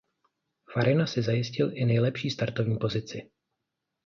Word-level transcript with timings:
Farina 0.73 1.05
si 1.07 1.21
zajistil 1.21 1.71
i 1.73 1.85
nejlepší 1.85 2.29
startovní 2.29 2.77
pozici. 2.77 3.29